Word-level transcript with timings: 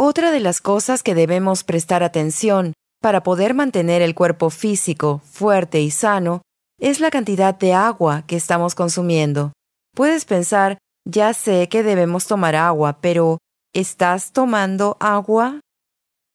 Otra 0.00 0.30
de 0.30 0.38
las 0.38 0.60
cosas 0.60 1.02
que 1.02 1.16
debemos 1.16 1.64
prestar 1.64 2.04
atención 2.04 2.72
para 3.02 3.24
poder 3.24 3.52
mantener 3.52 4.00
el 4.00 4.14
cuerpo 4.14 4.48
físico 4.48 5.20
fuerte 5.24 5.80
y 5.80 5.90
sano 5.90 6.42
es 6.80 7.00
la 7.00 7.10
cantidad 7.10 7.52
de 7.58 7.74
agua 7.74 8.22
que 8.28 8.36
estamos 8.36 8.76
consumiendo. 8.76 9.52
Puedes 9.96 10.24
pensar, 10.24 10.78
ya 11.04 11.34
sé 11.34 11.68
que 11.68 11.82
debemos 11.82 12.28
tomar 12.28 12.54
agua, 12.54 12.98
pero 13.00 13.38
¿estás 13.74 14.30
tomando 14.30 14.96
agua? 15.00 15.58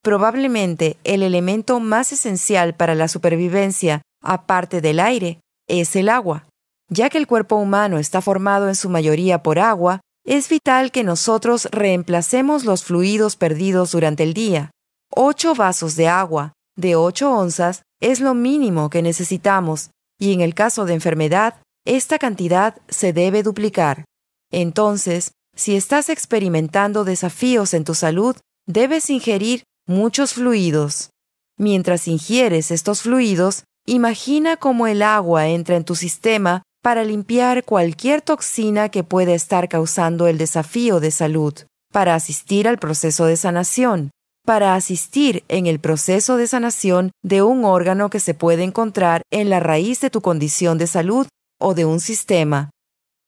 Probablemente 0.03 0.97
el 1.05 1.23
elemento 1.23 1.79
más 1.79 2.11
esencial 2.11 2.75
para 2.75 2.95
la 2.95 3.07
supervivencia, 3.07 4.01
aparte 4.21 4.81
del 4.81 4.99
aire, 4.99 5.39
es 5.69 5.95
el 5.95 6.09
agua. 6.09 6.47
Ya 6.89 7.09
que 7.09 7.17
el 7.17 7.27
cuerpo 7.27 7.55
humano 7.55 7.97
está 7.97 8.19
formado 8.19 8.67
en 8.67 8.75
su 8.75 8.89
mayoría 8.89 9.41
por 9.41 9.57
agua, 9.57 10.01
es 10.25 10.47
vital 10.49 10.91
que 10.91 11.03
nosotros 11.03 11.67
reemplacemos 11.71 12.65
los 12.65 12.83
fluidos 12.83 13.35
perdidos 13.35 13.91
durante 13.91 14.23
el 14.23 14.33
día. 14.33 14.71
Ocho 15.09 15.53
vasos 15.53 15.95
de 15.95 16.07
agua, 16.07 16.53
de 16.75 16.95
8 16.95 17.31
onzas, 17.31 17.83
es 18.01 18.19
lo 18.19 18.33
mínimo 18.33 18.89
que 18.89 19.01
necesitamos, 19.01 19.91
y 20.19 20.33
en 20.33 20.41
el 20.41 20.55
caso 20.55 20.85
de 20.85 20.93
enfermedad, 20.93 21.61
esta 21.85 22.17
cantidad 22.17 22.81
se 22.87 23.13
debe 23.13 23.43
duplicar. 23.43 24.05
Entonces, 24.51 25.31
si 25.55 25.75
estás 25.75 26.09
experimentando 26.09 27.03
desafíos 27.03 27.73
en 27.73 27.83
tu 27.83 27.93
salud, 27.93 28.35
debes 28.65 29.09
ingerir 29.09 29.63
muchos 29.85 30.33
fluidos. 30.33 31.09
Mientras 31.57 32.07
ingieres 32.07 32.71
estos 32.71 33.01
fluidos, 33.01 33.65
imagina 33.85 34.57
cómo 34.57 34.87
el 34.87 35.01
agua 35.01 35.47
entra 35.47 35.75
en 35.75 35.83
tu 35.83 35.95
sistema 35.95 36.63
para 36.83 37.05
limpiar 37.05 37.63
cualquier 37.63 38.21
toxina 38.21 38.89
que 38.89 39.05
pueda 39.05 39.33
estar 39.33 39.69
causando 39.69 40.27
el 40.27 40.37
desafío 40.37 40.99
de 40.99 41.11
salud, 41.11 41.53
para 41.93 42.13
asistir 42.13 42.67
al 42.67 42.77
proceso 42.77 43.25
de 43.25 43.37
sanación, 43.37 44.11
para 44.45 44.75
asistir 44.75 45.45
en 45.47 45.65
el 45.65 45.79
proceso 45.79 46.35
de 46.35 46.45
sanación 46.45 47.11
de 47.23 47.41
un 47.41 47.63
órgano 47.63 48.09
que 48.09 48.19
se 48.19 48.33
puede 48.33 48.63
encontrar 48.63 49.21
en 49.31 49.49
la 49.49 49.61
raíz 49.61 50.01
de 50.01 50.09
tu 50.09 50.19
condición 50.19 50.77
de 50.77 50.87
salud 50.87 51.25
o 51.57 51.73
de 51.73 51.85
un 51.85 52.01
sistema. 52.01 52.69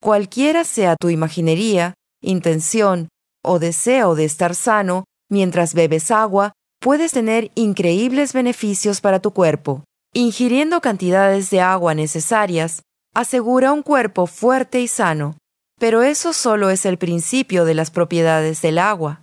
Cualquiera 0.02 0.66
sea 0.66 0.98
tu 1.00 1.10
imaginería, 1.10 1.94
intención 2.22 3.08
o 3.42 3.60
deseo 3.60 4.16
de 4.16 4.26
estar 4.26 4.54
sano, 4.54 5.06
mientras 5.32 5.74
bebes 5.74 6.12
agua, 6.12 6.52
puedes 6.82 7.14
tener 7.14 7.52
increíbles 7.56 8.34
beneficios 8.34 9.00
para 9.00 9.22
tu 9.22 9.32
cuerpo. 9.32 9.86
Ingiriendo 10.14 10.82
cantidades 10.82 11.50
de 11.52 11.62
agua 11.62 11.94
necesarias, 11.94 12.82
asegura 13.16 13.72
un 13.72 13.82
cuerpo 13.82 14.28
fuerte 14.28 14.82
y 14.82 14.88
sano. 14.88 15.38
Pero 15.80 16.04
eso 16.04 16.34
solo 16.34 16.70
es 16.70 16.86
el 16.86 16.98
principio 16.98 17.66
de 17.66 17.74
las 17.74 17.90
propiedades 17.90 18.62
del 18.62 18.78
agua. 18.78 19.22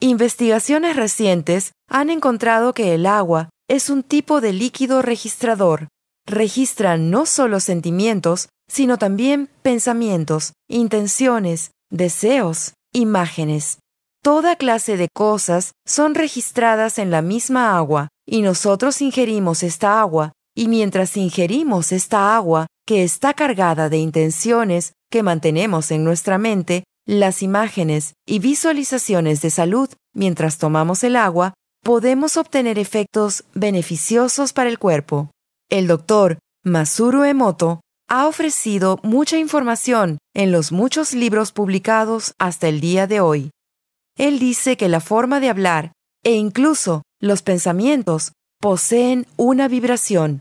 Investigaciones 0.00 0.96
recientes 0.96 1.72
han 1.88 2.10
encontrado 2.10 2.74
que 2.74 2.94
el 2.94 3.06
agua 3.06 3.50
es 3.68 3.88
un 3.88 4.02
tipo 4.02 4.40
de 4.40 4.52
líquido 4.52 5.02
registrador. 5.02 5.88
Registra 6.26 6.96
no 6.96 7.26
solo 7.26 7.60
sentimientos, 7.60 8.48
sino 8.68 8.98
también 8.98 9.48
pensamientos, 9.62 10.52
intenciones, 10.68 11.70
deseos, 11.90 12.74
imágenes. 12.92 13.78
Toda 14.22 14.56
clase 14.56 14.96
de 14.96 15.08
cosas 15.14 15.72
son 15.86 16.14
registradas 16.14 16.98
en 16.98 17.10
la 17.10 17.20
misma 17.20 17.76
agua 17.76 18.08
y 18.26 18.40
nosotros 18.40 19.02
ingerimos 19.02 19.62
esta 19.62 20.00
agua 20.00 20.32
y 20.56 20.68
mientras 20.68 21.16
ingerimos 21.16 21.92
esta 21.92 22.34
agua 22.34 22.66
que 22.86 23.02
está 23.02 23.34
cargada 23.34 23.88
de 23.88 23.98
intenciones 23.98 24.92
que 25.10 25.22
mantenemos 25.22 25.90
en 25.90 26.04
nuestra 26.04 26.38
mente, 26.38 26.84
las 27.06 27.42
imágenes 27.42 28.14
y 28.26 28.38
visualizaciones 28.38 29.40
de 29.42 29.50
salud 29.50 29.88
mientras 30.14 30.58
tomamos 30.58 31.04
el 31.04 31.16
agua, 31.16 31.54
podemos 31.82 32.36
obtener 32.36 32.78
efectos 32.78 33.44
beneficiosos 33.54 34.52
para 34.52 34.70
el 34.70 34.78
cuerpo. 34.78 35.30
El 35.70 35.86
doctor 35.86 36.38
Masuru 36.64 37.24
Emoto 37.24 37.80
ha 38.08 38.26
ofrecido 38.26 38.98
mucha 39.02 39.38
información 39.38 40.18
en 40.34 40.52
los 40.52 40.72
muchos 40.72 41.14
libros 41.14 41.52
publicados 41.52 42.34
hasta 42.38 42.68
el 42.68 42.80
día 42.80 43.06
de 43.06 43.20
hoy. 43.20 43.50
Él 44.16 44.38
dice 44.38 44.76
que 44.76 44.88
la 44.88 45.00
forma 45.00 45.40
de 45.40 45.50
hablar 45.50 45.92
e 46.22 46.32
incluso 46.32 47.02
los 47.20 47.42
pensamientos 47.42 48.32
poseen 48.60 49.26
una 49.36 49.68
vibración. 49.68 50.40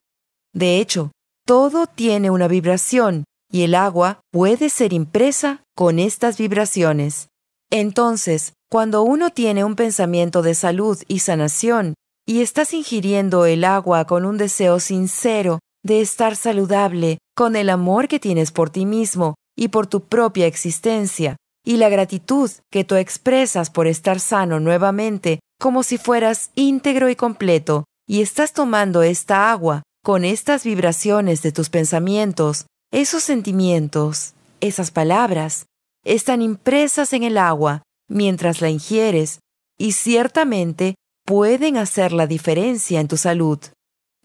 De 0.53 0.79
hecho, 0.79 1.11
todo 1.45 1.87
tiene 1.87 2.29
una 2.29 2.47
vibración 2.47 3.25
y 3.51 3.63
el 3.63 3.75
agua 3.75 4.21
puede 4.31 4.69
ser 4.69 4.93
impresa 4.93 5.63
con 5.75 5.99
estas 5.99 6.37
vibraciones. 6.37 7.27
Entonces, 7.69 8.53
cuando 8.69 9.03
uno 9.03 9.29
tiene 9.29 9.63
un 9.63 9.75
pensamiento 9.75 10.41
de 10.41 10.55
salud 10.55 10.97
y 11.07 11.19
sanación 11.19 11.95
y 12.25 12.41
estás 12.41 12.73
ingiriendo 12.73 13.45
el 13.45 13.63
agua 13.63 14.05
con 14.05 14.25
un 14.25 14.37
deseo 14.37 14.79
sincero 14.79 15.59
de 15.83 16.01
estar 16.01 16.35
saludable, 16.35 17.17
con 17.35 17.55
el 17.55 17.69
amor 17.69 18.07
que 18.07 18.19
tienes 18.19 18.51
por 18.51 18.69
ti 18.69 18.85
mismo 18.85 19.35
y 19.57 19.67
por 19.67 19.85
tu 19.87 20.05
propia 20.05 20.47
existencia, 20.47 21.35
y 21.65 21.77
la 21.77 21.89
gratitud 21.89 22.49
que 22.71 22.85
tú 22.85 22.95
expresas 22.95 23.69
por 23.69 23.87
estar 23.87 24.19
sano 24.19 24.59
nuevamente, 24.59 25.39
como 25.59 25.83
si 25.83 25.97
fueras 25.97 26.51
íntegro 26.55 27.09
y 27.09 27.15
completo, 27.15 27.83
y 28.07 28.21
estás 28.21 28.53
tomando 28.53 29.03
esta 29.03 29.51
agua 29.51 29.83
con 30.03 30.25
estas 30.25 30.65
vibraciones 30.65 31.41
de 31.41 31.53
tus 31.53 31.69
pensamientos, 31.69 32.65
esos 32.91 33.23
sentimientos, 33.23 34.33
esas 34.59 34.91
palabras, 34.91 35.65
están 36.03 36.41
impresas 36.41 37.13
en 37.13 37.23
el 37.23 37.37
agua 37.37 37.83
mientras 38.09 38.61
la 38.61 38.69
ingieres 38.69 39.39
y 39.77 39.93
ciertamente 39.93 40.95
pueden 41.25 41.77
hacer 41.77 42.11
la 42.11 42.27
diferencia 42.27 42.99
en 42.99 43.07
tu 43.07 43.15
salud. 43.15 43.59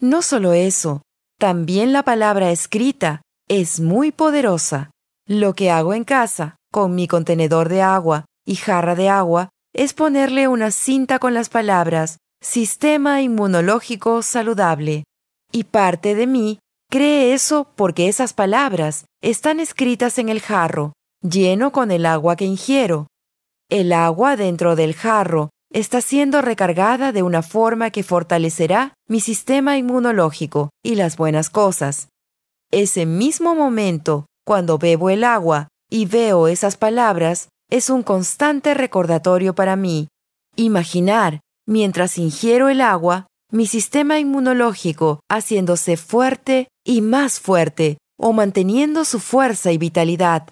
No 0.01 0.21
solo 0.21 0.51
eso, 0.51 1.01
también 1.39 1.93
la 1.93 2.03
palabra 2.03 2.51
escrita 2.51 3.21
es 3.47 3.79
muy 3.79 4.11
poderosa. 4.11 4.91
Lo 5.25 5.55
que 5.55 5.71
hago 5.71 5.93
en 5.93 6.03
casa, 6.03 6.57
con 6.71 6.93
mi 6.93 7.07
contenedor 7.07 7.69
de 7.69 7.81
agua 7.81 8.25
y 8.45 8.55
jarra 8.55 8.95
de 8.95 9.07
agua, 9.07 9.49
es 9.73 9.93
ponerle 9.93 10.49
una 10.49 10.71
cinta 10.71 11.19
con 11.19 11.33
las 11.33 11.47
palabras 11.47 12.17
Sistema 12.41 13.21
Inmunológico 13.21 14.21
Saludable. 14.21 15.05
Y 15.51 15.63
parte 15.65 16.15
de 16.15 16.27
mí 16.27 16.59
cree 16.89 17.33
eso 17.33 17.71
porque 17.75 18.07
esas 18.07 18.33
palabras 18.33 19.05
están 19.21 19.59
escritas 19.59 20.17
en 20.17 20.29
el 20.29 20.41
jarro, 20.41 20.93
lleno 21.21 21.71
con 21.71 21.91
el 21.91 22.05
agua 22.05 22.35
que 22.35 22.45
ingiero. 22.45 23.07
El 23.69 23.93
agua 23.93 24.35
dentro 24.35 24.75
del 24.75 24.93
jarro 24.93 25.49
está 25.71 26.01
siendo 26.01 26.41
recargada 26.41 27.11
de 27.11 27.23
una 27.23 27.43
forma 27.43 27.91
que 27.91 28.03
fortalecerá 28.03 28.93
mi 29.07 29.19
sistema 29.19 29.77
inmunológico 29.77 30.69
y 30.83 30.95
las 30.95 31.17
buenas 31.17 31.49
cosas. 31.49 32.09
Ese 32.71 33.05
mismo 33.05 33.55
momento, 33.55 34.25
cuando 34.45 34.77
bebo 34.77 35.09
el 35.09 35.23
agua 35.23 35.67
y 35.89 36.05
veo 36.05 36.47
esas 36.47 36.77
palabras, 36.77 37.49
es 37.69 37.89
un 37.89 38.03
constante 38.03 38.73
recordatorio 38.73 39.53
para 39.53 39.75
mí. 39.75 40.07
Imaginar, 40.55 41.39
mientras 41.67 42.17
ingiero 42.17 42.69
el 42.69 42.81
agua, 42.81 43.27
mi 43.51 43.65
sistema 43.65 44.19
inmunológico 44.19 45.21
haciéndose 45.29 45.97
fuerte 45.97 46.67
y 46.85 47.01
más 47.01 47.39
fuerte 47.39 47.97
o 48.17 48.33
manteniendo 48.33 49.05
su 49.05 49.19
fuerza 49.19 49.71
y 49.71 49.77
vitalidad. 49.77 50.49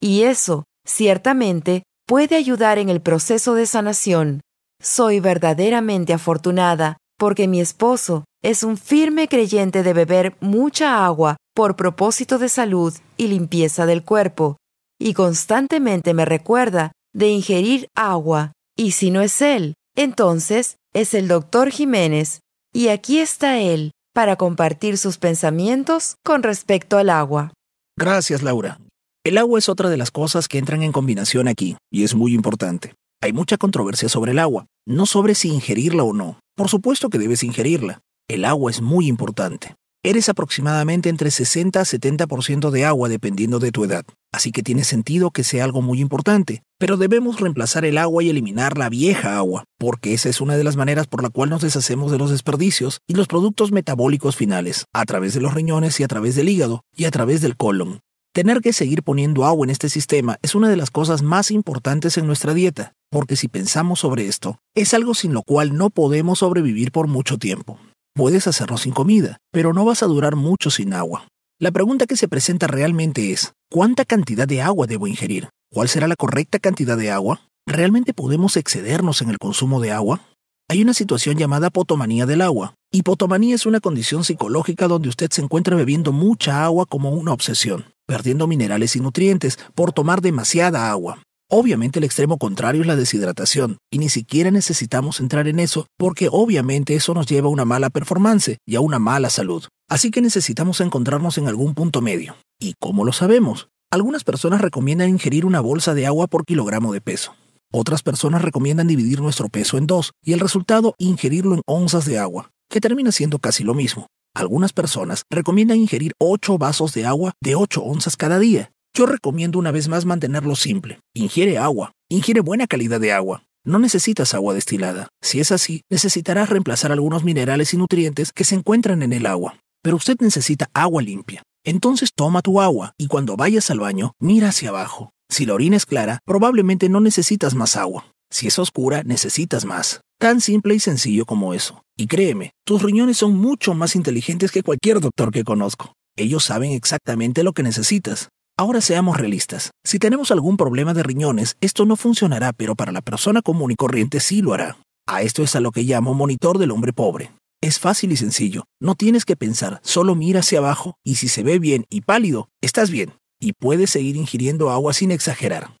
Y 0.00 0.22
eso, 0.22 0.64
ciertamente, 0.86 1.82
puede 2.06 2.36
ayudar 2.36 2.78
en 2.78 2.88
el 2.88 3.00
proceso 3.00 3.54
de 3.54 3.66
sanación. 3.66 4.40
Soy 4.80 5.20
verdaderamente 5.20 6.12
afortunada 6.12 6.98
porque 7.18 7.48
mi 7.48 7.60
esposo 7.60 8.24
es 8.42 8.62
un 8.62 8.76
firme 8.76 9.28
creyente 9.28 9.82
de 9.82 9.92
beber 9.92 10.36
mucha 10.40 11.04
agua 11.04 11.36
por 11.54 11.74
propósito 11.76 12.38
de 12.38 12.48
salud 12.48 12.94
y 13.16 13.28
limpieza 13.28 13.86
del 13.86 14.04
cuerpo, 14.04 14.58
y 15.00 15.14
constantemente 15.14 16.12
me 16.12 16.26
recuerda 16.26 16.92
de 17.14 17.28
ingerir 17.28 17.88
agua, 17.96 18.52
y 18.76 18.92
si 18.92 19.10
no 19.10 19.22
es 19.22 19.40
él, 19.40 19.74
entonces 19.96 20.76
es 20.96 21.12
el 21.12 21.28
doctor 21.28 21.70
Jiménez, 21.70 22.40
y 22.72 22.88
aquí 22.88 23.18
está 23.18 23.60
él 23.60 23.92
para 24.14 24.36
compartir 24.36 24.96
sus 24.96 25.18
pensamientos 25.18 26.16
con 26.24 26.42
respecto 26.42 26.96
al 26.96 27.10
agua. 27.10 27.52
Gracias, 27.98 28.42
Laura. 28.42 28.80
El 29.22 29.36
agua 29.36 29.58
es 29.58 29.68
otra 29.68 29.90
de 29.90 29.98
las 29.98 30.10
cosas 30.10 30.48
que 30.48 30.56
entran 30.56 30.82
en 30.82 30.92
combinación 30.92 31.48
aquí, 31.48 31.76
y 31.92 32.04
es 32.04 32.14
muy 32.14 32.32
importante. 32.32 32.94
Hay 33.22 33.34
mucha 33.34 33.58
controversia 33.58 34.08
sobre 34.08 34.32
el 34.32 34.38
agua, 34.38 34.68
no 34.86 35.04
sobre 35.04 35.34
si 35.34 35.48
ingerirla 35.48 36.02
o 36.02 36.14
no. 36.14 36.40
Por 36.56 36.70
supuesto 36.70 37.10
que 37.10 37.18
debes 37.18 37.42
ingerirla. 37.42 38.00
El 38.26 38.46
agua 38.46 38.70
es 38.70 38.80
muy 38.80 39.06
importante. 39.06 39.74
Eres 40.06 40.28
aproximadamente 40.28 41.08
entre 41.08 41.32
60 41.32 41.80
a 41.80 41.84
70% 41.84 42.70
de 42.70 42.84
agua 42.84 43.08
dependiendo 43.08 43.58
de 43.58 43.72
tu 43.72 43.82
edad, 43.82 44.04
así 44.32 44.52
que 44.52 44.62
tiene 44.62 44.84
sentido 44.84 45.32
que 45.32 45.42
sea 45.42 45.64
algo 45.64 45.82
muy 45.82 46.00
importante, 46.00 46.62
pero 46.78 46.96
debemos 46.96 47.40
reemplazar 47.40 47.84
el 47.84 47.98
agua 47.98 48.22
y 48.22 48.30
eliminar 48.30 48.78
la 48.78 48.88
vieja 48.88 49.36
agua, 49.36 49.64
porque 49.80 50.14
esa 50.14 50.28
es 50.28 50.40
una 50.40 50.56
de 50.56 50.62
las 50.62 50.76
maneras 50.76 51.08
por 51.08 51.24
la 51.24 51.28
cual 51.28 51.50
nos 51.50 51.62
deshacemos 51.62 52.12
de 52.12 52.18
los 52.18 52.30
desperdicios 52.30 53.00
y 53.08 53.14
los 53.14 53.26
productos 53.26 53.72
metabólicos 53.72 54.36
finales, 54.36 54.84
a 54.92 55.04
través 55.06 55.34
de 55.34 55.40
los 55.40 55.54
riñones 55.54 55.98
y 55.98 56.04
a 56.04 56.06
través 56.06 56.36
del 56.36 56.50
hígado 56.50 56.84
y 56.94 57.06
a 57.06 57.10
través 57.10 57.40
del 57.40 57.56
colon. 57.56 57.98
Tener 58.32 58.60
que 58.60 58.72
seguir 58.72 59.02
poniendo 59.02 59.44
agua 59.44 59.66
en 59.66 59.70
este 59.70 59.88
sistema 59.88 60.38
es 60.40 60.54
una 60.54 60.68
de 60.68 60.76
las 60.76 60.92
cosas 60.92 61.22
más 61.22 61.50
importantes 61.50 62.16
en 62.16 62.28
nuestra 62.28 62.54
dieta, 62.54 62.92
porque 63.10 63.34
si 63.34 63.48
pensamos 63.48 63.98
sobre 63.98 64.28
esto, 64.28 64.60
es 64.76 64.94
algo 64.94 65.14
sin 65.14 65.32
lo 65.32 65.42
cual 65.42 65.76
no 65.76 65.90
podemos 65.90 66.38
sobrevivir 66.38 66.92
por 66.92 67.08
mucho 67.08 67.38
tiempo. 67.38 67.80
Puedes 68.16 68.46
hacerlo 68.46 68.78
sin 68.78 68.92
comida, 68.92 69.36
pero 69.52 69.74
no 69.74 69.84
vas 69.84 70.02
a 70.02 70.06
durar 70.06 70.36
mucho 70.36 70.70
sin 70.70 70.94
agua. 70.94 71.28
La 71.60 71.70
pregunta 71.70 72.06
que 72.06 72.16
se 72.16 72.28
presenta 72.28 72.66
realmente 72.66 73.30
es, 73.30 73.52
¿cuánta 73.70 74.06
cantidad 74.06 74.48
de 74.48 74.62
agua 74.62 74.86
debo 74.86 75.06
ingerir? 75.06 75.50
¿Cuál 75.70 75.88
será 75.88 76.08
la 76.08 76.16
correcta 76.16 76.58
cantidad 76.58 76.96
de 76.96 77.10
agua? 77.10 77.42
¿Realmente 77.66 78.14
podemos 78.14 78.56
excedernos 78.56 79.20
en 79.20 79.28
el 79.28 79.38
consumo 79.38 79.80
de 79.80 79.92
agua? 79.92 80.22
Hay 80.68 80.82
una 80.82 80.94
situación 80.94 81.36
llamada 81.36 81.68
potomanía 81.68 82.24
del 82.26 82.40
agua. 82.40 82.74
Hipotomanía 82.90 83.54
es 83.54 83.66
una 83.66 83.80
condición 83.80 84.24
psicológica 84.24 84.88
donde 84.88 85.10
usted 85.10 85.30
se 85.30 85.42
encuentra 85.42 85.76
bebiendo 85.76 86.10
mucha 86.10 86.64
agua 86.64 86.86
como 86.86 87.10
una 87.10 87.34
obsesión 87.34 87.84
perdiendo 88.06 88.46
minerales 88.46 88.96
y 88.96 89.00
nutrientes 89.00 89.58
por 89.74 89.92
tomar 89.92 90.20
demasiada 90.22 90.90
agua. 90.90 91.22
Obviamente 91.48 92.00
el 92.00 92.04
extremo 92.04 92.38
contrario 92.38 92.80
es 92.80 92.88
la 92.88 92.96
deshidratación, 92.96 93.78
y 93.88 93.98
ni 93.98 94.08
siquiera 94.08 94.50
necesitamos 94.50 95.20
entrar 95.20 95.46
en 95.46 95.60
eso 95.60 95.86
porque 95.96 96.28
obviamente 96.30 96.96
eso 96.96 97.14
nos 97.14 97.26
lleva 97.26 97.46
a 97.46 97.52
una 97.52 97.64
mala 97.64 97.88
performance 97.88 98.58
y 98.66 98.74
a 98.74 98.80
una 98.80 98.98
mala 98.98 99.30
salud. 99.30 99.64
Así 99.88 100.10
que 100.10 100.20
necesitamos 100.20 100.80
encontrarnos 100.80 101.38
en 101.38 101.46
algún 101.46 101.74
punto 101.74 102.00
medio. 102.00 102.34
¿Y 102.58 102.74
cómo 102.80 103.04
lo 103.04 103.12
sabemos? 103.12 103.68
Algunas 103.92 104.24
personas 104.24 104.60
recomiendan 104.60 105.08
ingerir 105.08 105.46
una 105.46 105.60
bolsa 105.60 105.94
de 105.94 106.06
agua 106.06 106.26
por 106.26 106.44
kilogramo 106.44 106.92
de 106.92 107.00
peso. 107.00 107.36
Otras 107.72 108.02
personas 108.02 108.42
recomiendan 108.42 108.88
dividir 108.88 109.20
nuestro 109.20 109.48
peso 109.48 109.78
en 109.78 109.86
dos 109.86 110.10
y 110.24 110.32
el 110.32 110.40
resultado 110.40 110.96
ingerirlo 110.98 111.54
en 111.54 111.62
onzas 111.64 112.06
de 112.06 112.18
agua, 112.18 112.50
que 112.68 112.80
termina 112.80 113.12
siendo 113.12 113.38
casi 113.38 113.62
lo 113.62 113.74
mismo. 113.74 114.08
Algunas 114.34 114.72
personas 114.72 115.22
recomiendan 115.30 115.78
ingerir 115.78 116.12
8 116.18 116.58
vasos 116.58 116.92
de 116.92 117.06
agua 117.06 117.34
de 117.40 117.54
8 117.54 117.82
onzas 117.82 118.16
cada 118.16 118.40
día. 118.40 118.72
Yo 118.96 119.04
recomiendo 119.04 119.58
una 119.58 119.72
vez 119.72 119.88
más 119.88 120.06
mantenerlo 120.06 120.56
simple. 120.56 121.00
Ingiere 121.12 121.58
agua. 121.58 121.92
Ingiere 122.08 122.40
buena 122.40 122.66
calidad 122.66 122.98
de 122.98 123.12
agua. 123.12 123.42
No 123.62 123.78
necesitas 123.78 124.32
agua 124.32 124.54
destilada. 124.54 125.08
Si 125.20 125.38
es 125.38 125.52
así, 125.52 125.82
necesitarás 125.90 126.48
reemplazar 126.48 126.92
algunos 126.92 127.22
minerales 127.22 127.74
y 127.74 127.76
nutrientes 127.76 128.32
que 128.32 128.44
se 128.44 128.54
encuentran 128.54 129.02
en 129.02 129.12
el 129.12 129.26
agua. 129.26 129.58
Pero 129.82 129.96
usted 129.96 130.16
necesita 130.20 130.70
agua 130.72 131.02
limpia. 131.02 131.42
Entonces 131.62 132.08
toma 132.16 132.40
tu 132.40 132.58
agua 132.58 132.94
y 132.96 133.08
cuando 133.08 133.36
vayas 133.36 133.70
al 133.70 133.80
baño, 133.80 134.14
mira 134.18 134.48
hacia 134.48 134.70
abajo. 134.70 135.10
Si 135.28 135.44
la 135.44 135.52
orina 135.52 135.76
es 135.76 135.84
clara, 135.84 136.20
probablemente 136.24 136.88
no 136.88 137.00
necesitas 137.00 137.54
más 137.54 137.76
agua. 137.76 138.06
Si 138.30 138.46
es 138.46 138.58
oscura, 138.58 139.02
necesitas 139.02 139.66
más. 139.66 140.00
Tan 140.18 140.40
simple 140.40 140.74
y 140.74 140.80
sencillo 140.80 141.26
como 141.26 141.52
eso. 141.52 141.82
Y 141.98 142.06
créeme, 142.06 142.52
tus 142.64 142.80
riñones 142.80 143.18
son 143.18 143.36
mucho 143.36 143.74
más 143.74 143.94
inteligentes 143.94 144.50
que 144.50 144.62
cualquier 144.62 145.00
doctor 145.00 145.32
que 145.32 145.44
conozco. 145.44 145.92
Ellos 146.16 146.44
saben 146.44 146.72
exactamente 146.72 147.42
lo 147.42 147.52
que 147.52 147.62
necesitas. 147.62 148.30
Ahora 148.58 148.80
seamos 148.80 149.18
realistas. 149.18 149.72
Si 149.84 149.98
tenemos 149.98 150.30
algún 150.30 150.56
problema 150.56 150.94
de 150.94 151.02
riñones, 151.02 151.56
esto 151.60 151.84
no 151.84 151.94
funcionará, 151.94 152.54
pero 152.54 152.74
para 152.74 152.90
la 152.90 153.02
persona 153.02 153.42
común 153.42 153.70
y 153.70 153.76
corriente 153.76 154.18
sí 154.18 154.40
lo 154.40 154.54
hará. 154.54 154.78
A 155.06 155.20
esto 155.20 155.42
es 155.42 155.54
a 155.56 155.60
lo 155.60 155.72
que 155.72 155.82
llamo 155.82 156.14
monitor 156.14 156.56
del 156.56 156.70
hombre 156.70 156.94
pobre. 156.94 157.32
Es 157.62 157.78
fácil 157.78 158.12
y 158.12 158.16
sencillo. 158.16 158.64
No 158.80 158.94
tienes 158.94 159.26
que 159.26 159.36
pensar, 159.36 159.78
solo 159.82 160.14
mira 160.14 160.40
hacia 160.40 160.60
abajo 160.60 160.94
y 161.04 161.16
si 161.16 161.28
se 161.28 161.42
ve 161.42 161.58
bien 161.58 161.84
y 161.90 162.00
pálido, 162.00 162.48
estás 162.62 162.90
bien. 162.90 163.12
Y 163.38 163.52
puedes 163.52 163.90
seguir 163.90 164.16
ingiriendo 164.16 164.70
agua 164.70 164.94
sin 164.94 165.10
exagerar. 165.10 165.72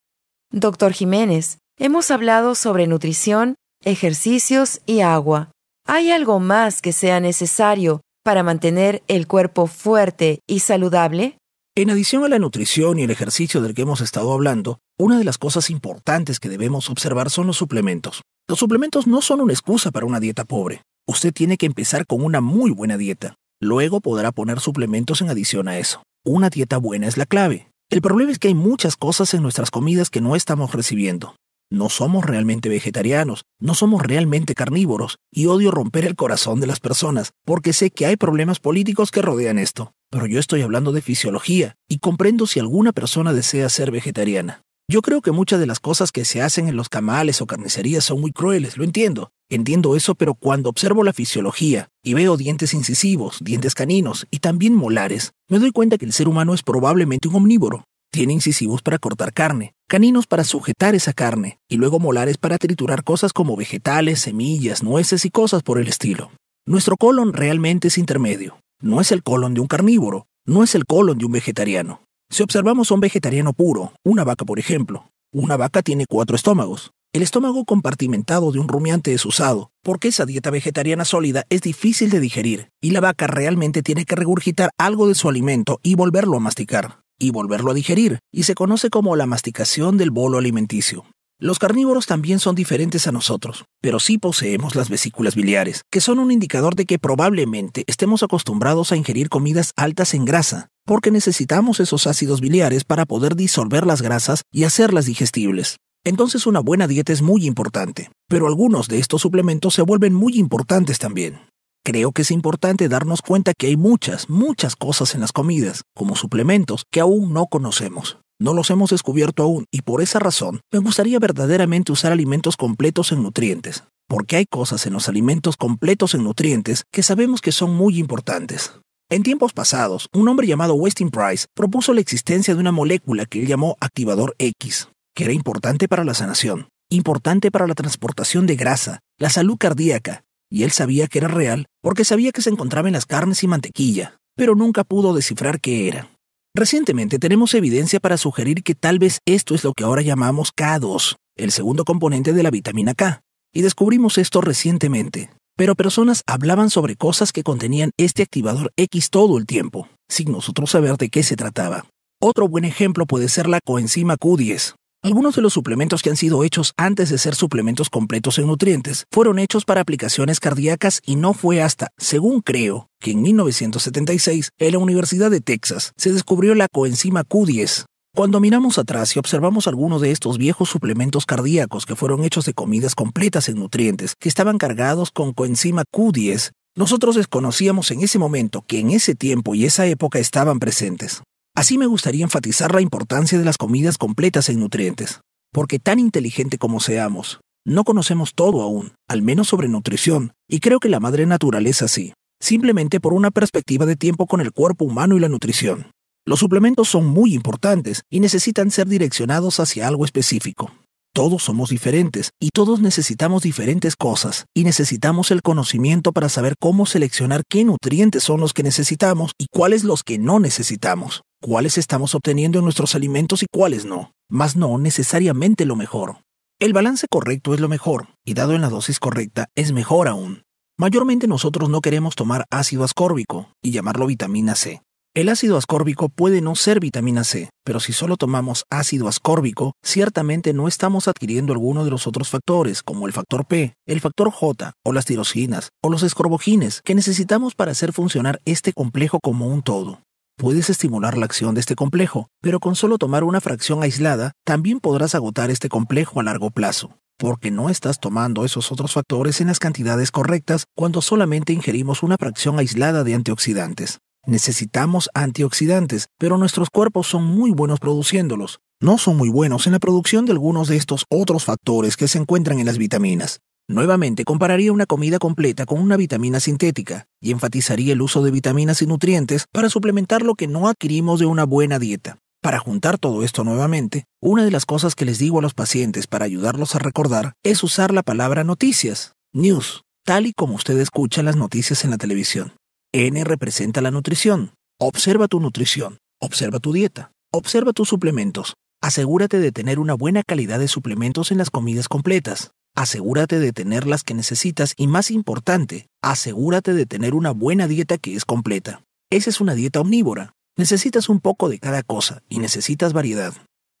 Doctor 0.52 0.92
Jiménez, 0.92 1.56
hemos 1.78 2.10
hablado 2.10 2.54
sobre 2.54 2.86
nutrición, 2.86 3.54
ejercicios 3.84 4.82
y 4.84 5.00
agua. 5.00 5.50
¿Hay 5.86 6.10
algo 6.10 6.40
más 6.40 6.82
que 6.82 6.92
sea 6.92 7.20
necesario 7.20 8.02
para 8.22 8.42
mantener 8.42 9.02
el 9.08 9.26
cuerpo 9.26 9.66
fuerte 9.66 10.40
y 10.46 10.60
saludable? 10.60 11.38
En 11.78 11.90
adición 11.90 12.24
a 12.24 12.28
la 12.28 12.38
nutrición 12.38 12.98
y 12.98 13.02
el 13.02 13.10
ejercicio 13.10 13.60
del 13.60 13.74
que 13.74 13.82
hemos 13.82 14.00
estado 14.00 14.32
hablando, 14.32 14.78
una 14.98 15.18
de 15.18 15.24
las 15.24 15.36
cosas 15.36 15.68
importantes 15.68 16.40
que 16.40 16.48
debemos 16.48 16.88
observar 16.88 17.28
son 17.28 17.46
los 17.48 17.58
suplementos. 17.58 18.22
Los 18.48 18.60
suplementos 18.60 19.06
no 19.06 19.20
son 19.20 19.42
una 19.42 19.52
excusa 19.52 19.90
para 19.90 20.06
una 20.06 20.18
dieta 20.18 20.46
pobre. 20.46 20.84
Usted 21.06 21.34
tiene 21.34 21.58
que 21.58 21.66
empezar 21.66 22.06
con 22.06 22.24
una 22.24 22.40
muy 22.40 22.70
buena 22.70 22.96
dieta. 22.96 23.34
Luego 23.60 24.00
podrá 24.00 24.32
poner 24.32 24.58
suplementos 24.60 25.20
en 25.20 25.28
adición 25.28 25.68
a 25.68 25.76
eso. 25.76 26.02
Una 26.24 26.48
dieta 26.48 26.78
buena 26.78 27.08
es 27.08 27.18
la 27.18 27.26
clave. 27.26 27.68
El 27.90 28.00
problema 28.00 28.32
es 28.32 28.38
que 28.38 28.48
hay 28.48 28.54
muchas 28.54 28.96
cosas 28.96 29.34
en 29.34 29.42
nuestras 29.42 29.70
comidas 29.70 30.08
que 30.08 30.22
no 30.22 30.34
estamos 30.34 30.72
recibiendo. 30.72 31.36
No 31.70 31.90
somos 31.90 32.24
realmente 32.24 32.70
vegetarianos, 32.70 33.44
no 33.60 33.74
somos 33.74 34.00
realmente 34.02 34.54
carnívoros, 34.54 35.18
y 35.30 35.44
odio 35.44 35.72
romper 35.72 36.06
el 36.06 36.16
corazón 36.16 36.58
de 36.58 36.68
las 36.68 36.80
personas, 36.80 37.32
porque 37.44 37.74
sé 37.74 37.90
que 37.90 38.06
hay 38.06 38.16
problemas 38.16 38.60
políticos 38.60 39.10
que 39.10 39.20
rodean 39.20 39.58
esto. 39.58 39.92
Pero 40.16 40.28
yo 40.28 40.40
estoy 40.40 40.62
hablando 40.62 40.92
de 40.92 41.02
fisiología, 41.02 41.76
y 41.90 41.98
comprendo 41.98 42.46
si 42.46 42.58
alguna 42.58 42.92
persona 42.92 43.34
desea 43.34 43.68
ser 43.68 43.90
vegetariana. 43.90 44.62
Yo 44.90 45.02
creo 45.02 45.20
que 45.20 45.30
muchas 45.30 45.60
de 45.60 45.66
las 45.66 45.78
cosas 45.78 46.10
que 46.10 46.24
se 46.24 46.40
hacen 46.40 46.68
en 46.68 46.76
los 46.76 46.88
camales 46.88 47.42
o 47.42 47.46
carnicerías 47.46 48.02
son 48.02 48.22
muy 48.22 48.32
crueles, 48.32 48.78
lo 48.78 48.84
entiendo. 48.84 49.28
Entiendo 49.50 49.94
eso, 49.94 50.14
pero 50.14 50.32
cuando 50.32 50.70
observo 50.70 51.04
la 51.04 51.12
fisiología 51.12 51.90
y 52.02 52.14
veo 52.14 52.38
dientes 52.38 52.72
incisivos, 52.72 53.40
dientes 53.42 53.74
caninos 53.74 54.26
y 54.30 54.38
también 54.38 54.74
molares, 54.74 55.34
me 55.50 55.58
doy 55.58 55.70
cuenta 55.70 55.98
que 55.98 56.06
el 56.06 56.14
ser 56.14 56.28
humano 56.28 56.54
es 56.54 56.62
probablemente 56.62 57.28
un 57.28 57.34
omnívoro. 57.34 57.84
Tiene 58.10 58.32
incisivos 58.32 58.80
para 58.80 58.98
cortar 58.98 59.34
carne, 59.34 59.74
caninos 59.86 60.26
para 60.26 60.44
sujetar 60.44 60.94
esa 60.94 61.12
carne, 61.12 61.58
y 61.68 61.76
luego 61.76 61.98
molares 61.98 62.38
para 62.38 62.56
triturar 62.56 63.04
cosas 63.04 63.34
como 63.34 63.54
vegetales, 63.54 64.20
semillas, 64.20 64.82
nueces 64.82 65.26
y 65.26 65.30
cosas 65.30 65.62
por 65.62 65.78
el 65.78 65.88
estilo. 65.88 66.30
Nuestro 66.64 66.96
colon 66.96 67.34
realmente 67.34 67.88
es 67.88 67.98
intermedio. 67.98 68.56
No 68.80 69.00
es 69.00 69.10
el 69.10 69.22
colon 69.22 69.54
de 69.54 69.60
un 69.60 69.66
carnívoro, 69.66 70.26
no 70.44 70.62
es 70.62 70.74
el 70.74 70.84
colon 70.84 71.16
de 71.16 71.24
un 71.24 71.32
vegetariano. 71.32 72.02
Si 72.30 72.42
observamos 72.42 72.90
a 72.90 72.94
un 72.94 73.00
vegetariano 73.00 73.52
puro, 73.52 73.92
una 74.04 74.22
vaca 74.24 74.44
por 74.44 74.58
ejemplo, 74.58 75.10
una 75.32 75.56
vaca 75.56 75.82
tiene 75.82 76.04
cuatro 76.06 76.36
estómagos. 76.36 76.90
El 77.12 77.22
estómago 77.22 77.64
compartimentado 77.64 78.52
de 78.52 78.58
un 78.58 78.68
rumiante 78.68 79.14
es 79.14 79.24
usado, 79.24 79.70
porque 79.82 80.08
esa 80.08 80.26
dieta 80.26 80.50
vegetariana 80.50 81.06
sólida 81.06 81.44
es 81.48 81.62
difícil 81.62 82.10
de 82.10 82.20
digerir, 82.20 82.68
y 82.82 82.90
la 82.90 83.00
vaca 83.00 83.26
realmente 83.26 83.82
tiene 83.82 84.04
que 84.04 84.16
regurgitar 84.16 84.70
algo 84.76 85.08
de 85.08 85.14
su 85.14 85.28
alimento 85.28 85.80
y 85.82 85.94
volverlo 85.94 86.36
a 86.36 86.40
masticar 86.40 87.00
y 87.18 87.30
volverlo 87.30 87.70
a 87.70 87.74
digerir, 87.74 88.18
y 88.32 88.42
se 88.42 88.54
conoce 88.54 88.90
como 88.90 89.16
la 89.16 89.26
masticación 89.26 89.96
del 89.96 90.10
bolo 90.10 90.38
alimenticio. 90.38 91.06
Los 91.38 91.58
carnívoros 91.58 92.06
también 92.06 92.38
son 92.38 92.54
diferentes 92.54 93.06
a 93.06 93.12
nosotros, 93.12 93.66
pero 93.82 94.00
sí 94.00 94.16
poseemos 94.16 94.74
las 94.74 94.88
vesículas 94.88 95.34
biliares, 95.34 95.82
que 95.90 96.00
son 96.00 96.18
un 96.18 96.32
indicador 96.32 96.74
de 96.74 96.86
que 96.86 96.98
probablemente 96.98 97.84
estemos 97.86 98.22
acostumbrados 98.22 98.90
a 98.90 98.96
ingerir 98.96 99.28
comidas 99.28 99.72
altas 99.76 100.14
en 100.14 100.24
grasa, 100.24 100.68
porque 100.86 101.10
necesitamos 101.10 101.78
esos 101.78 102.06
ácidos 102.06 102.40
biliares 102.40 102.84
para 102.84 103.04
poder 103.04 103.36
disolver 103.36 103.86
las 103.86 104.00
grasas 104.00 104.44
y 104.50 104.64
hacerlas 104.64 105.04
digestibles. 105.04 105.76
Entonces 106.04 106.46
una 106.46 106.60
buena 106.60 106.86
dieta 106.86 107.12
es 107.12 107.20
muy 107.20 107.44
importante, 107.44 108.10
pero 108.28 108.46
algunos 108.46 108.88
de 108.88 108.98
estos 108.98 109.20
suplementos 109.20 109.74
se 109.74 109.82
vuelven 109.82 110.14
muy 110.14 110.38
importantes 110.38 110.98
también. 110.98 111.40
Creo 111.84 112.12
que 112.12 112.22
es 112.22 112.30
importante 112.30 112.88
darnos 112.88 113.20
cuenta 113.20 113.52
que 113.52 113.66
hay 113.66 113.76
muchas, 113.76 114.30
muchas 114.30 114.74
cosas 114.74 115.14
en 115.14 115.20
las 115.20 115.32
comidas, 115.32 115.82
como 115.94 116.16
suplementos, 116.16 116.84
que 116.90 117.00
aún 117.00 117.34
no 117.34 117.44
conocemos. 117.46 118.18
No 118.38 118.52
los 118.52 118.68
hemos 118.70 118.90
descubierto 118.90 119.42
aún 119.42 119.64
y 119.70 119.80
por 119.80 120.02
esa 120.02 120.18
razón 120.18 120.60
me 120.70 120.78
gustaría 120.78 121.18
verdaderamente 121.18 121.92
usar 121.92 122.12
alimentos 122.12 122.58
completos 122.58 123.10
en 123.12 123.22
nutrientes, 123.22 123.84
porque 124.06 124.36
hay 124.36 124.44
cosas 124.44 124.86
en 124.86 124.92
los 124.92 125.08
alimentos 125.08 125.56
completos 125.56 126.14
en 126.14 126.22
nutrientes 126.22 126.84
que 126.92 127.02
sabemos 127.02 127.40
que 127.40 127.52
son 127.52 127.74
muy 127.74 127.98
importantes. 127.98 128.72
En 129.08 129.22
tiempos 129.22 129.54
pasados, 129.54 130.08
un 130.12 130.28
hombre 130.28 130.46
llamado 130.46 130.74
Westin 130.74 131.10
Price 131.10 131.46
propuso 131.54 131.94
la 131.94 132.00
existencia 132.02 132.54
de 132.54 132.60
una 132.60 132.72
molécula 132.72 133.24
que 133.24 133.40
él 133.40 133.46
llamó 133.46 133.76
activador 133.80 134.34
X, 134.38 134.88
que 135.14 135.24
era 135.24 135.32
importante 135.32 135.88
para 135.88 136.04
la 136.04 136.12
sanación, 136.12 136.68
importante 136.90 137.50
para 137.50 137.66
la 137.66 137.74
transportación 137.74 138.46
de 138.46 138.56
grasa, 138.56 139.00
la 139.18 139.30
salud 139.30 139.56
cardíaca, 139.56 140.24
y 140.50 140.64
él 140.64 140.72
sabía 140.72 141.06
que 141.06 141.18
era 141.18 141.28
real 141.28 141.66
porque 141.80 142.04
sabía 142.04 142.32
que 142.32 142.42
se 142.42 142.50
encontraba 142.50 142.88
en 142.88 142.94
las 142.94 143.06
carnes 143.06 143.42
y 143.42 143.48
mantequilla, 143.48 144.18
pero 144.34 144.54
nunca 144.54 144.84
pudo 144.84 145.14
descifrar 145.14 145.60
qué 145.60 145.88
era. 145.88 146.10
Recientemente 146.56 147.18
tenemos 147.18 147.52
evidencia 147.52 148.00
para 148.00 148.16
sugerir 148.16 148.62
que 148.62 148.74
tal 148.74 148.98
vez 148.98 149.20
esto 149.26 149.54
es 149.54 149.62
lo 149.62 149.74
que 149.74 149.84
ahora 149.84 150.00
llamamos 150.00 150.54
K2, 150.54 151.16
el 151.36 151.52
segundo 151.52 151.84
componente 151.84 152.32
de 152.32 152.42
la 152.42 152.50
vitamina 152.50 152.94
K, 152.94 153.20
y 153.52 153.60
descubrimos 153.60 154.16
esto 154.16 154.40
recientemente. 154.40 155.28
Pero 155.54 155.74
personas 155.74 156.22
hablaban 156.26 156.70
sobre 156.70 156.96
cosas 156.96 157.32
que 157.32 157.42
contenían 157.42 157.90
este 157.98 158.22
activador 158.22 158.72
X 158.78 159.10
todo 159.10 159.36
el 159.36 159.44
tiempo, 159.44 159.90
sin 160.08 160.32
nosotros 160.32 160.70
saber 160.70 160.96
de 160.96 161.10
qué 161.10 161.22
se 161.22 161.36
trataba. 161.36 161.84
Otro 162.22 162.48
buen 162.48 162.64
ejemplo 162.64 163.04
puede 163.04 163.28
ser 163.28 163.48
la 163.48 163.60
coenzima 163.62 164.16
Q10, 164.16 164.76
algunos 165.02 165.36
de 165.36 165.42
los 165.42 165.52
suplementos 165.52 166.02
que 166.02 166.10
han 166.10 166.16
sido 166.16 166.42
hechos 166.42 166.72
antes 166.76 167.10
de 167.10 167.18
ser 167.18 167.36
suplementos 167.36 167.90
completos 167.90 168.38
en 168.38 168.48
nutrientes 168.48 169.04
fueron 169.12 169.38
hechos 169.38 169.64
para 169.64 169.80
aplicaciones 169.80 170.40
cardíacas 170.40 171.00
y 171.06 171.14
no 171.14 171.32
fue 171.32 171.62
hasta, 171.62 171.92
según 171.96 172.40
creo, 172.40 172.88
que 172.98 173.12
en 173.12 173.22
1976 173.22 174.50
en 174.58 174.72
la 174.72 174.78
Universidad 174.78 175.30
de 175.30 175.40
Texas 175.40 175.92
se 175.96 176.12
descubrió 176.12 176.56
la 176.56 176.66
coenzima 176.66 177.22
Q10. 177.22 177.84
Cuando 178.16 178.40
miramos 178.40 178.78
atrás 178.78 179.14
y 179.14 179.18
observamos 179.18 179.68
algunos 179.68 180.00
de 180.00 180.10
estos 180.10 180.38
viejos 180.38 180.70
suplementos 180.70 181.26
cardíacos 181.26 181.86
que 181.86 181.94
fueron 181.94 182.24
hechos 182.24 182.46
de 182.46 182.54
comidas 182.54 182.94
completas 182.94 183.48
en 183.48 183.58
nutrientes 183.58 184.14
que 184.18 184.28
estaban 184.28 184.58
cargados 184.58 185.12
con 185.12 185.34
coenzima 185.34 185.84
Q10, 185.92 186.50
nosotros 186.74 187.14
desconocíamos 187.14 187.90
en 187.90 188.00
ese 188.00 188.18
momento 188.18 188.64
que 188.66 188.80
en 188.80 188.90
ese 188.90 189.14
tiempo 189.14 189.54
y 189.54 189.66
esa 189.66 189.86
época 189.86 190.18
estaban 190.18 190.58
presentes. 190.58 191.22
Así 191.56 191.78
me 191.78 191.86
gustaría 191.86 192.22
enfatizar 192.22 192.74
la 192.74 192.82
importancia 192.82 193.38
de 193.38 193.44
las 193.46 193.56
comidas 193.56 193.96
completas 193.96 194.50
en 194.50 194.60
nutrientes, 194.60 195.22
porque 195.54 195.78
tan 195.78 195.98
inteligente 195.98 196.58
como 196.58 196.80
seamos, 196.80 197.40
no 197.64 197.82
conocemos 197.84 198.34
todo 198.34 198.60
aún, 198.60 198.92
al 199.08 199.22
menos 199.22 199.48
sobre 199.48 199.66
nutrición, 199.66 200.32
y 200.46 200.60
creo 200.60 200.80
que 200.80 200.90
la 200.90 201.00
madre 201.00 201.24
naturaleza 201.24 201.88
sí, 201.88 202.12
simplemente 202.42 203.00
por 203.00 203.14
una 203.14 203.30
perspectiva 203.30 203.86
de 203.86 203.96
tiempo 203.96 204.26
con 204.26 204.42
el 204.42 204.52
cuerpo 204.52 204.84
humano 204.84 205.16
y 205.16 205.20
la 205.20 205.30
nutrición. 205.30 205.92
Los 206.26 206.40
suplementos 206.40 206.88
son 206.88 207.06
muy 207.06 207.32
importantes 207.32 208.02
y 208.10 208.20
necesitan 208.20 208.70
ser 208.70 208.86
direccionados 208.86 209.58
hacia 209.58 209.88
algo 209.88 210.04
específico. 210.04 210.70
Todos 211.14 211.44
somos 211.44 211.70
diferentes 211.70 212.32
y 212.38 212.50
todos 212.50 212.80
necesitamos 212.80 213.44
diferentes 213.44 213.96
cosas 213.96 214.44
y 214.54 214.64
necesitamos 214.64 215.30
el 215.30 215.40
conocimiento 215.40 216.12
para 216.12 216.28
saber 216.28 216.56
cómo 216.60 216.84
seleccionar 216.84 217.44
qué 217.48 217.64
nutrientes 217.64 218.22
son 218.22 218.40
los 218.40 218.52
que 218.52 218.62
necesitamos 218.62 219.32
y 219.38 219.46
cuáles 219.50 219.84
los 219.84 220.02
que 220.02 220.18
no 220.18 220.38
necesitamos, 220.38 221.22
cuáles 221.46 221.78
estamos 221.78 222.16
obteniendo 222.16 222.58
en 222.58 222.64
nuestros 222.64 222.96
alimentos 222.96 223.44
y 223.44 223.46
cuáles 223.46 223.84
no, 223.84 224.10
mas 224.28 224.56
no 224.56 224.78
necesariamente 224.78 225.64
lo 225.64 225.76
mejor. 225.76 226.16
El 226.58 226.72
balance 226.72 227.06
correcto 227.08 227.54
es 227.54 227.60
lo 227.60 227.68
mejor 227.68 228.08
y 228.24 228.34
dado 228.34 228.54
en 228.54 228.62
la 228.62 228.68
dosis 228.68 228.98
correcta 228.98 229.46
es 229.54 229.70
mejor 229.70 230.08
aún. 230.08 230.42
Mayormente 230.76 231.28
nosotros 231.28 231.70
no 231.70 231.82
queremos 231.82 232.16
tomar 232.16 232.46
ácido 232.50 232.82
ascórbico 232.82 233.48
y 233.62 233.70
llamarlo 233.70 234.06
vitamina 234.06 234.56
C, 234.56 234.82
el 235.16 235.30
ácido 235.30 235.56
ascórbico 235.56 236.10
puede 236.10 236.42
no 236.42 236.54
ser 236.56 236.78
vitamina 236.78 237.24
C, 237.24 237.48
pero 237.64 237.80
si 237.80 237.94
solo 237.94 238.18
tomamos 238.18 238.64
ácido 238.68 239.08
ascórbico, 239.08 239.72
ciertamente 239.82 240.52
no 240.52 240.68
estamos 240.68 241.08
adquiriendo 241.08 241.54
alguno 241.54 241.86
de 241.86 241.90
los 241.90 242.06
otros 242.06 242.28
factores, 242.28 242.82
como 242.82 243.06
el 243.06 243.14
factor 243.14 243.46
P, 243.46 243.72
el 243.86 244.02
factor 244.02 244.30
J, 244.30 244.74
o 244.84 244.92
las 244.92 245.06
tirosinas, 245.06 245.70
o 245.82 245.88
los 245.88 246.02
escorbogines, 246.02 246.82
que 246.82 246.94
necesitamos 246.94 247.54
para 247.54 247.72
hacer 247.72 247.94
funcionar 247.94 248.42
este 248.44 248.74
complejo 248.74 249.18
como 249.22 249.46
un 249.46 249.62
todo. 249.62 250.02
Puedes 250.36 250.68
estimular 250.68 251.16
la 251.16 251.24
acción 251.24 251.54
de 251.54 251.60
este 251.60 251.74
complejo, 251.74 252.28
pero 252.42 252.60
con 252.60 252.76
solo 252.76 252.98
tomar 252.98 253.24
una 253.24 253.40
fracción 253.40 253.82
aislada, 253.82 254.32
también 254.44 254.80
podrás 254.80 255.14
agotar 255.14 255.50
este 255.50 255.68
complejo 255.68 256.20
a 256.20 256.22
largo 256.22 256.50
plazo 256.50 256.98
porque 257.18 257.50
no 257.50 257.70
estás 257.70 257.98
tomando 257.98 258.44
esos 258.44 258.70
otros 258.70 258.92
factores 258.92 259.40
en 259.40 259.46
las 259.48 259.58
cantidades 259.58 260.10
correctas 260.10 260.66
cuando 260.74 261.00
solamente 261.00 261.52
ingerimos 261.52 262.02
una 262.02 262.16
fracción 262.16 262.58
aislada 262.58 263.04
de 263.04 263.14
antioxidantes. 263.14 263.98
Necesitamos 264.26 265.08
antioxidantes, 265.14 266.08
pero 266.18 266.36
nuestros 266.36 266.68
cuerpos 266.68 267.06
son 267.06 267.24
muy 267.24 267.52
buenos 267.52 267.80
produciéndolos. 267.80 268.58
No 268.80 268.98
son 268.98 269.16
muy 269.16 269.30
buenos 269.30 269.66
en 269.66 269.72
la 269.72 269.78
producción 269.78 270.26
de 270.26 270.32
algunos 270.32 270.68
de 270.68 270.76
estos 270.76 271.04
otros 271.08 271.44
factores 271.44 271.96
que 271.96 272.08
se 272.08 272.18
encuentran 272.18 272.58
en 272.58 272.66
las 272.66 272.76
vitaminas. 272.76 273.40
Nuevamente 273.68 274.24
compararía 274.24 274.72
una 274.72 274.86
comida 274.86 275.18
completa 275.18 275.66
con 275.66 275.80
una 275.80 275.96
vitamina 275.96 276.38
sintética 276.38 277.08
y 277.20 277.32
enfatizaría 277.32 277.94
el 277.94 278.02
uso 278.02 278.22
de 278.22 278.30
vitaminas 278.30 278.80
y 278.80 278.86
nutrientes 278.86 279.46
para 279.52 279.68
suplementar 279.68 280.22
lo 280.22 280.36
que 280.36 280.46
no 280.46 280.68
adquirimos 280.68 281.18
de 281.18 281.26
una 281.26 281.44
buena 281.44 281.80
dieta. 281.80 282.18
Para 282.40 282.60
juntar 282.60 282.96
todo 282.96 283.24
esto 283.24 283.42
nuevamente, 283.42 284.04
una 284.22 284.44
de 284.44 284.52
las 284.52 284.66
cosas 284.66 284.94
que 284.94 285.04
les 285.04 285.18
digo 285.18 285.40
a 285.40 285.42
los 285.42 285.54
pacientes 285.54 286.06
para 286.06 286.24
ayudarlos 286.24 286.76
a 286.76 286.78
recordar 286.78 287.32
es 287.42 287.64
usar 287.64 287.92
la 287.92 288.04
palabra 288.04 288.44
noticias, 288.44 289.14
news, 289.32 289.82
tal 290.04 290.26
y 290.26 290.32
como 290.32 290.54
usted 290.54 290.78
escucha 290.78 291.24
las 291.24 291.34
noticias 291.34 291.84
en 291.84 291.90
la 291.90 291.98
televisión. 291.98 292.52
N 292.92 293.24
representa 293.24 293.80
la 293.80 293.90
nutrición. 293.90 294.52
Observa 294.78 295.26
tu 295.26 295.40
nutrición, 295.40 295.98
observa 296.20 296.60
tu 296.60 296.72
dieta, 296.72 297.10
observa 297.32 297.72
tus 297.72 297.88
suplementos. 297.88 298.54
Asegúrate 298.80 299.40
de 299.40 299.50
tener 299.50 299.80
una 299.80 299.94
buena 299.94 300.22
calidad 300.22 300.60
de 300.60 300.68
suplementos 300.68 301.32
en 301.32 301.38
las 301.38 301.50
comidas 301.50 301.88
completas. 301.88 302.52
Asegúrate 302.76 303.38
de 303.38 303.54
tener 303.54 303.86
las 303.86 304.04
que 304.04 304.12
necesitas 304.12 304.74
y 304.76 304.86
más 304.86 305.10
importante, 305.10 305.88
asegúrate 306.02 306.74
de 306.74 306.84
tener 306.84 307.14
una 307.14 307.30
buena 307.30 307.68
dieta 307.68 307.96
que 307.96 308.14
es 308.14 308.26
completa. 308.26 308.82
Esa 309.10 309.30
es 309.30 309.40
una 309.40 309.54
dieta 309.54 309.80
omnívora. 309.80 310.34
Necesitas 310.58 311.08
un 311.08 311.20
poco 311.20 311.48
de 311.48 311.58
cada 311.58 311.82
cosa 311.82 312.22
y 312.28 312.38
necesitas 312.38 312.92
variedad. 312.92 313.32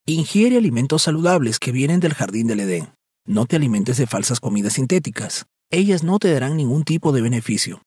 Ingiere 0.06 0.56
alimentos 0.56 1.02
saludables 1.02 1.58
que 1.58 1.72
vienen 1.72 2.00
del 2.00 2.14
jardín 2.14 2.46
del 2.46 2.60
Edén. 2.60 2.88
No 3.26 3.44
te 3.44 3.56
alimentes 3.56 3.98
de 3.98 4.06
falsas 4.06 4.40
comidas 4.40 4.74
sintéticas. 4.74 5.44
Ellas 5.70 6.02
no 6.02 6.18
te 6.18 6.32
darán 6.32 6.56
ningún 6.56 6.84
tipo 6.84 7.12
de 7.12 7.20
beneficio. 7.20 7.82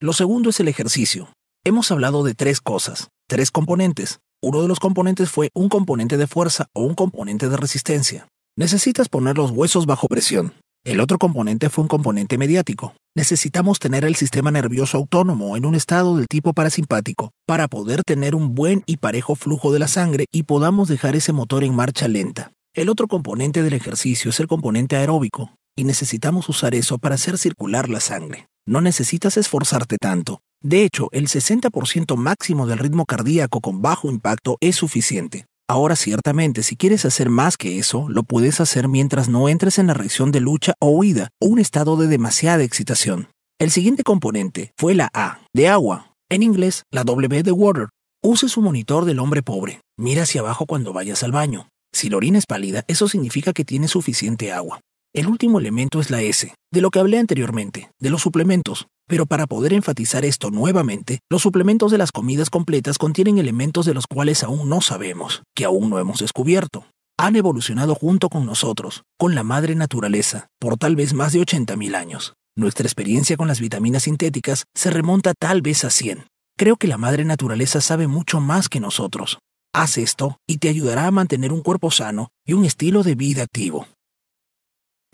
Lo 0.00 0.14
segundo 0.14 0.48
es 0.48 0.60
el 0.60 0.68
ejercicio. 0.68 1.28
Hemos 1.64 1.90
hablado 1.90 2.24
de 2.24 2.34
tres 2.34 2.62
cosas, 2.62 3.08
tres 3.28 3.50
componentes. 3.50 4.20
Uno 4.40 4.62
de 4.62 4.68
los 4.68 4.80
componentes 4.80 5.30
fue 5.30 5.50
un 5.52 5.68
componente 5.68 6.16
de 6.16 6.26
fuerza 6.26 6.68
o 6.72 6.84
un 6.84 6.94
componente 6.94 7.50
de 7.50 7.56
resistencia. 7.58 8.28
Necesitas 8.56 9.08
poner 9.08 9.36
los 9.36 9.50
huesos 9.50 9.84
bajo 9.84 10.06
presión. 10.06 10.54
El 10.84 11.00
otro 11.00 11.18
componente 11.18 11.70
fue 11.70 11.82
un 11.82 11.88
componente 11.88 12.38
mediático. 12.38 12.94
Necesitamos 13.16 13.80
tener 13.80 14.04
el 14.04 14.14
sistema 14.14 14.52
nervioso 14.52 14.96
autónomo 14.96 15.56
en 15.56 15.66
un 15.66 15.74
estado 15.74 16.16
del 16.16 16.28
tipo 16.28 16.52
parasimpático 16.52 17.32
para 17.48 17.66
poder 17.66 18.04
tener 18.04 18.36
un 18.36 18.54
buen 18.54 18.84
y 18.86 18.98
parejo 18.98 19.34
flujo 19.34 19.72
de 19.72 19.80
la 19.80 19.88
sangre 19.88 20.26
y 20.30 20.44
podamos 20.44 20.86
dejar 20.86 21.16
ese 21.16 21.32
motor 21.32 21.64
en 21.64 21.74
marcha 21.74 22.06
lenta. 22.06 22.52
El 22.74 22.90
otro 22.90 23.08
componente 23.08 23.64
del 23.64 23.72
ejercicio 23.72 24.30
es 24.30 24.38
el 24.38 24.46
componente 24.46 24.94
aeróbico, 24.94 25.50
y 25.76 25.82
necesitamos 25.82 26.48
usar 26.48 26.76
eso 26.76 26.98
para 26.98 27.16
hacer 27.16 27.38
circular 27.38 27.88
la 27.88 27.98
sangre. 27.98 28.46
No 28.66 28.80
necesitas 28.80 29.36
esforzarte 29.36 29.96
tanto. 29.96 30.42
De 30.62 30.84
hecho, 30.84 31.08
el 31.10 31.26
60% 31.26 32.16
máximo 32.16 32.68
del 32.68 32.78
ritmo 32.78 33.04
cardíaco 33.04 33.60
con 33.60 33.82
bajo 33.82 34.08
impacto 34.08 34.58
es 34.60 34.76
suficiente. 34.76 35.46
Ahora 35.74 35.96
ciertamente, 35.96 36.62
si 36.62 36.76
quieres 36.76 37.04
hacer 37.04 37.30
más 37.30 37.56
que 37.56 37.80
eso, 37.80 38.08
lo 38.08 38.22
puedes 38.22 38.60
hacer 38.60 38.86
mientras 38.86 39.28
no 39.28 39.48
entres 39.48 39.80
en 39.80 39.88
la 39.88 39.94
reacción 39.94 40.30
de 40.30 40.38
lucha 40.38 40.74
o 40.78 40.90
huida 40.90 41.30
o 41.40 41.46
un 41.46 41.58
estado 41.58 41.96
de 41.96 42.06
demasiada 42.06 42.62
excitación. 42.62 43.26
El 43.58 43.72
siguiente 43.72 44.04
componente 44.04 44.72
fue 44.78 44.94
la 44.94 45.08
A, 45.12 45.40
de 45.52 45.66
agua. 45.66 46.12
En 46.30 46.44
inglés, 46.44 46.84
la 46.92 47.02
W 47.02 47.42
de 47.42 47.50
water. 47.50 47.88
Use 48.22 48.48
su 48.48 48.62
monitor 48.62 49.04
del 49.04 49.18
hombre 49.18 49.42
pobre. 49.42 49.80
Mira 49.98 50.22
hacia 50.22 50.42
abajo 50.42 50.64
cuando 50.64 50.92
vayas 50.92 51.24
al 51.24 51.32
baño. 51.32 51.66
Si 51.92 52.08
la 52.08 52.18
orina 52.18 52.38
es 52.38 52.46
pálida, 52.46 52.84
eso 52.86 53.08
significa 53.08 53.52
que 53.52 53.64
tiene 53.64 53.88
suficiente 53.88 54.52
agua. 54.52 54.78
El 55.14 55.28
último 55.28 55.60
elemento 55.60 56.00
es 56.00 56.10
la 56.10 56.22
S, 56.22 56.52
de 56.72 56.80
lo 56.80 56.90
que 56.90 56.98
hablé 56.98 57.20
anteriormente, 57.20 57.88
de 58.00 58.10
los 58.10 58.20
suplementos. 58.20 58.88
Pero 59.06 59.26
para 59.26 59.46
poder 59.46 59.72
enfatizar 59.72 60.24
esto 60.24 60.50
nuevamente, 60.50 61.20
los 61.30 61.40
suplementos 61.40 61.92
de 61.92 61.98
las 61.98 62.10
comidas 62.10 62.50
completas 62.50 62.98
contienen 62.98 63.38
elementos 63.38 63.86
de 63.86 63.94
los 63.94 64.08
cuales 64.08 64.42
aún 64.42 64.68
no 64.68 64.80
sabemos, 64.80 65.44
que 65.54 65.66
aún 65.66 65.88
no 65.88 66.00
hemos 66.00 66.18
descubierto. 66.18 66.86
Han 67.16 67.36
evolucionado 67.36 67.94
junto 67.94 68.28
con 68.28 68.44
nosotros, 68.44 69.04
con 69.16 69.36
la 69.36 69.44
madre 69.44 69.76
naturaleza, 69.76 70.48
por 70.58 70.78
tal 70.78 70.96
vez 70.96 71.14
más 71.14 71.32
de 71.32 71.42
80.000 71.42 71.94
años. 71.94 72.34
Nuestra 72.56 72.84
experiencia 72.84 73.36
con 73.36 73.46
las 73.46 73.60
vitaminas 73.60 74.04
sintéticas 74.04 74.64
se 74.74 74.90
remonta 74.90 75.32
tal 75.38 75.62
vez 75.62 75.84
a 75.84 75.90
100. 75.90 76.26
Creo 76.58 76.74
que 76.74 76.88
la 76.88 76.98
madre 76.98 77.24
naturaleza 77.24 77.80
sabe 77.80 78.08
mucho 78.08 78.40
más 78.40 78.68
que 78.68 78.80
nosotros. 78.80 79.38
Haz 79.72 79.96
esto 79.96 80.38
y 80.48 80.58
te 80.58 80.68
ayudará 80.68 81.06
a 81.06 81.12
mantener 81.12 81.52
un 81.52 81.62
cuerpo 81.62 81.92
sano 81.92 82.30
y 82.44 82.54
un 82.54 82.64
estilo 82.64 83.04
de 83.04 83.14
vida 83.14 83.44
activo. 83.44 83.86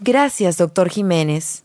Gracias, 0.02 0.56
doctor 0.56 0.88
Jiménez. 0.88 1.64